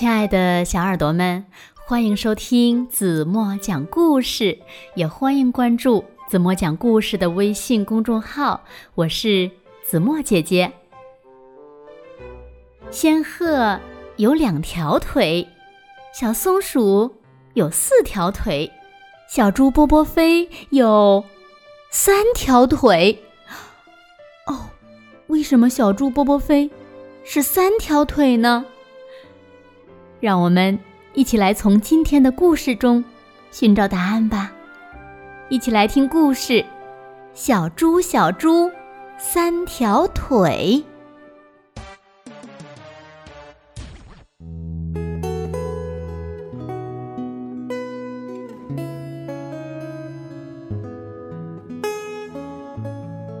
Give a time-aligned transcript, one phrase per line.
[0.00, 1.44] 亲爱的小耳朵们，
[1.86, 4.58] 欢迎收听子墨讲故事，
[4.94, 8.62] 也欢迎关注子墨讲故事的微信公众号。
[8.94, 9.50] 我是
[9.84, 10.72] 子墨姐姐。
[12.90, 13.78] 仙鹤
[14.16, 15.46] 有两条腿，
[16.18, 17.16] 小松鼠
[17.52, 18.72] 有四条腿，
[19.28, 21.22] 小猪波波飞有
[21.90, 23.22] 三条腿。
[24.46, 24.70] 哦，
[25.26, 26.70] 为什么小猪波波飞
[27.22, 28.64] 是三条腿呢？
[30.20, 30.78] 让我们
[31.14, 33.02] 一起来从今天的故事中
[33.50, 34.52] 寻找答案吧！
[35.48, 36.52] 一起来听故事
[37.32, 38.70] 《小猪小猪
[39.18, 40.84] 三条腿》。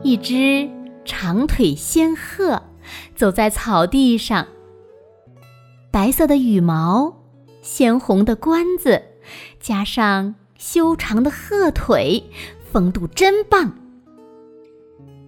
[0.02, 0.68] 一只
[1.04, 2.62] 长腿仙鹤
[3.14, 4.46] 走在草地上。
[5.92, 7.12] 白色的羽毛，
[7.62, 9.02] 鲜红的冠子，
[9.58, 12.22] 加上修长的鹤腿，
[12.70, 13.76] 风度真棒。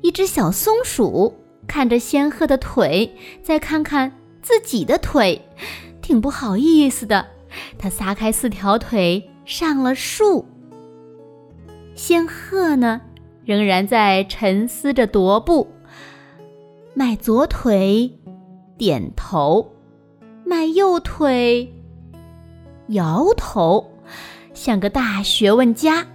[0.03, 1.35] 一只小松鼠
[1.67, 5.45] 看着仙鹤的腿，再看看自己的腿，
[6.01, 7.27] 挺不好意思的。
[7.77, 10.47] 它撒开四条腿上了树。
[11.97, 13.01] 仙鹤呢，
[13.45, 15.67] 仍然在沉思着踱步，
[16.95, 18.17] 迈左腿，
[18.79, 19.73] 点头。
[20.45, 21.73] 迈右腿，
[22.89, 23.93] 摇头，
[24.53, 26.07] 像个大学问家。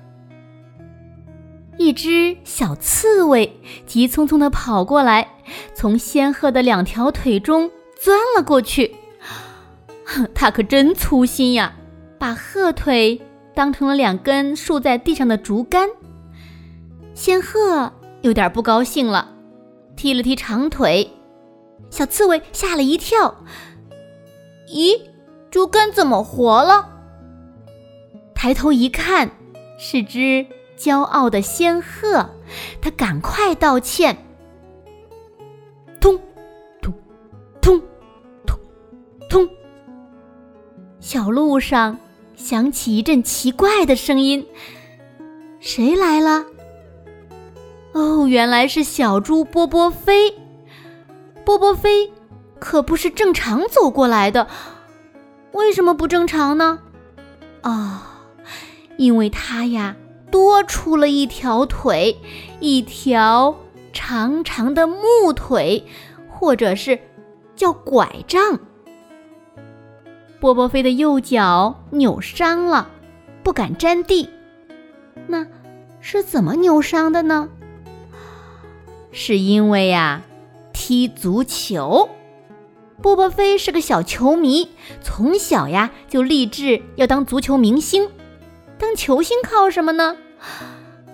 [1.77, 5.27] 一只小刺猬急匆匆地跑过来，
[5.73, 8.95] 从仙鹤的两条腿中钻了过去。
[10.33, 11.73] 它可真粗心呀，
[12.17, 13.21] 把鹤腿
[13.53, 15.87] 当成了两根竖在地上的竹竿。
[17.13, 19.35] 仙鹤有点不高兴了，
[19.95, 21.11] 踢了踢长腿，
[21.89, 23.35] 小刺猬吓了一跳。
[24.67, 24.99] 咦，
[25.49, 26.89] 竹竿怎么活了？
[28.35, 29.31] 抬头一看，
[29.79, 30.45] 是只
[30.77, 32.29] 骄傲的仙鹤，
[32.81, 34.17] 它赶快道歉。
[35.99, 36.19] 通
[36.81, 36.93] 通
[37.61, 37.81] 通
[38.45, 38.59] 通
[39.29, 39.49] 通。
[40.99, 41.97] 小路上
[42.35, 44.45] 响起一阵奇怪的声音，
[45.59, 46.45] 谁来了？
[47.93, 50.35] 哦，原来是小猪波波飞。
[51.43, 52.11] 波波飞。
[52.59, 54.47] 可不是正常走过来的，
[55.51, 56.79] 为什么不正常呢？
[57.61, 58.25] 啊，
[58.97, 59.95] 因为它呀
[60.31, 62.17] 多出了一条腿，
[62.59, 63.55] 一条
[63.93, 65.85] 长长的木腿，
[66.29, 66.99] 或者是
[67.55, 68.59] 叫拐杖。
[70.39, 72.89] 波波飞的右脚扭伤了，
[73.43, 74.29] 不敢沾地。
[75.25, 75.45] 那
[75.99, 77.49] 是怎么扭伤的呢？
[79.11, 80.21] 是因为呀
[80.71, 82.07] 踢足球。
[83.01, 84.69] 波波飞是个小球迷，
[85.01, 88.09] 从小呀就立志要当足球明星。
[88.79, 90.17] 当球星靠什么呢？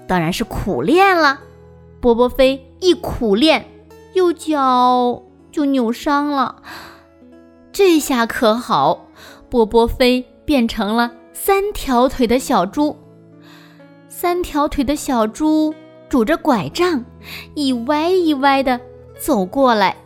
[0.07, 1.41] 当然是苦练了。
[1.99, 3.65] 波波飞一苦练，
[4.13, 6.61] 右脚就扭伤了。
[7.71, 9.07] 这下可好，
[9.49, 12.97] 波波飞变成了三条腿的小猪。
[14.07, 15.73] 三条腿的小猪
[16.07, 17.03] 拄着拐杖，
[17.55, 18.79] 一歪一歪的
[19.19, 19.97] 走过来。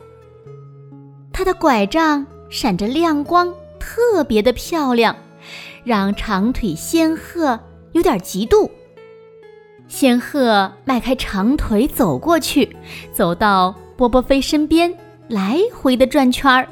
[1.37, 5.15] 它的拐杖闪着亮光，特别的漂亮，
[5.83, 7.59] 让长腿仙鹤
[7.91, 8.67] 有点嫉妒。
[9.87, 12.75] 仙鹤迈开长腿走过去，
[13.13, 14.91] 走到波波飞身边，
[15.27, 16.67] 来回的转圈儿。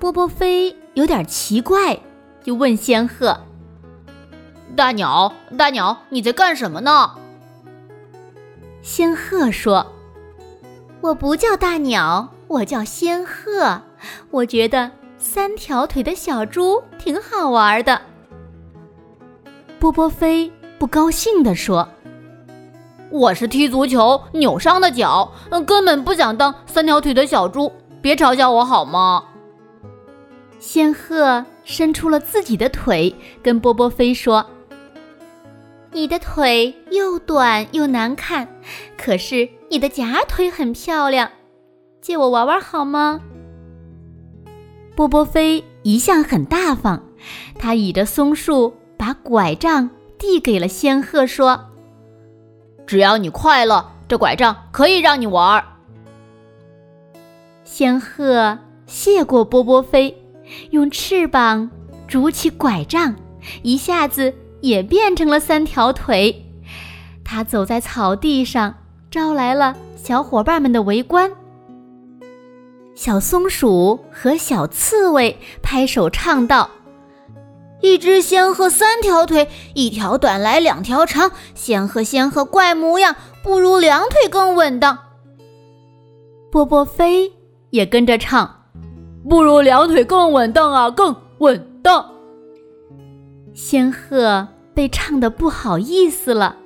[0.00, 1.96] 波波飞有点奇怪，
[2.42, 3.42] 就问仙鹤
[4.74, 7.12] ：“大鸟，大鸟，你在干什么呢？”
[8.82, 9.86] 仙鹤说
[11.00, 13.82] ：“我不叫大鸟。”我叫仙鹤，
[14.30, 18.00] 我觉得三条腿的小猪挺好玩的。
[19.80, 21.88] 波波飞不高兴地说
[23.10, 25.32] ：“我是踢足球扭伤的脚，
[25.66, 29.24] 根本不想当三条腿的小猪，别嘲笑我好吗？”
[30.58, 34.46] 仙鹤伸出了自己的腿，跟波波飞说
[35.90, 38.48] ：“你的腿又短又难看，
[38.96, 41.28] 可是你的假腿很漂亮。”
[42.06, 43.20] 借我玩玩好吗？
[44.94, 47.00] 波波飞一向很大方，
[47.58, 51.72] 他倚着松树，把拐杖递给了仙鹤，说
[52.86, 55.64] ：“只要你快乐，这拐杖可以让你玩。”
[57.66, 58.56] 仙鹤
[58.86, 60.16] 谢过波波飞，
[60.70, 61.68] 用翅膀
[62.06, 63.16] 拄起拐杖，
[63.62, 66.46] 一下子也变成了三条腿。
[67.24, 68.76] 他走在草地上，
[69.10, 71.28] 招来了小伙伴们的围观。
[72.96, 76.70] 小松鼠和小刺猬拍手唱道
[77.82, 81.30] ：“一只仙鹤三条腿，一条短来两条长。
[81.54, 84.98] 仙鹤仙鹤怪模样，不如两腿更稳当。”
[86.50, 87.30] 波波飞
[87.68, 88.64] 也跟着唱
[89.28, 92.12] ：“不如两腿更稳当啊，更稳当。”
[93.52, 96.56] 仙鹤被唱得不好意思了，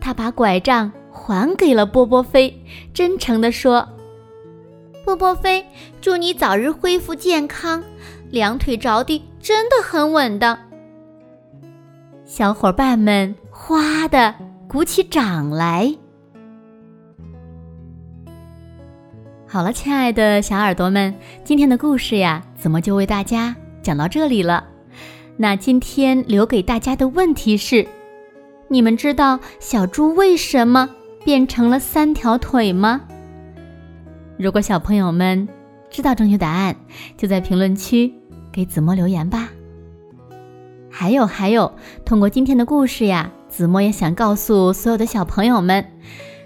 [0.00, 2.64] 他把拐杖还给了波波飞，
[2.94, 3.88] 真诚地说。
[5.10, 5.66] 波波飞，
[6.00, 7.82] 祝你早日恢复健康，
[8.30, 10.56] 两腿着地真的很稳当。
[12.24, 14.32] 小伙伴们哗的
[14.68, 15.92] 鼓起掌来。
[19.48, 21.12] 好了，亲爱的小耳朵们，
[21.42, 24.64] 今天的故事呀，怎么就为大家讲到这里了？
[25.36, 27.84] 那今天留给大家的问题是：
[28.68, 30.88] 你们知道小猪为什么
[31.24, 33.00] 变成了三条腿吗？
[34.40, 35.46] 如果小朋友们
[35.90, 36.74] 知道正确答案，
[37.14, 38.10] 就在评论区
[38.50, 39.50] 给子墨留言吧。
[40.90, 41.70] 还有还有，
[42.06, 45.84] 通过今天的故事呀，子墨也想告诉所有的小朋友们：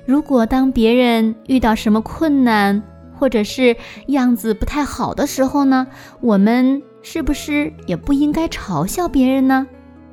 [0.04, 2.82] 如果当别人遇到什么困难，
[3.16, 3.76] 或者是
[4.08, 5.86] 样子不太好的时候呢，
[6.20, 9.68] 我们是不是也不应该嘲笑别人呢？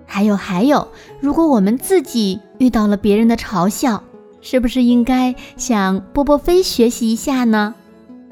[0.05, 0.87] 还有还有，
[1.19, 4.03] 如果我们自己遇到了别人的嘲笑，
[4.41, 7.75] 是不是应该向波波飞学习一下呢？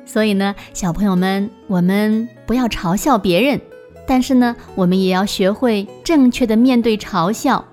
[0.06, 3.62] 所以呢，小朋友们，我们不要嘲笑别人，
[4.08, 7.64] 但是呢，我们也要学会正确的面对嘲笑，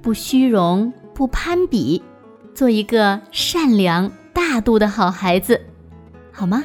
[0.00, 2.02] 不虚荣，不攀比，
[2.54, 5.60] 做一个善良大度的好孩子，
[6.32, 6.64] 好吗？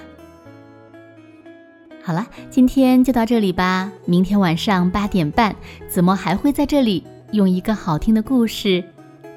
[2.02, 3.92] 好了，今天就到这里吧。
[4.06, 5.54] 明天晚上八点半，
[5.90, 7.04] 子墨还会在这里
[7.34, 8.82] 用一个好听的故事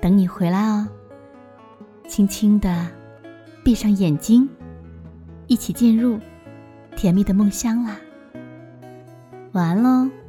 [0.00, 0.86] 等你回来哦。
[2.10, 2.88] 轻轻的
[3.62, 4.48] 闭上眼睛，
[5.46, 6.18] 一起进入
[6.96, 7.96] 甜蜜的梦乡啦。
[9.52, 10.19] 晚安喽。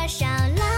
[0.00, 0.26] 多少
[0.56, 0.69] 老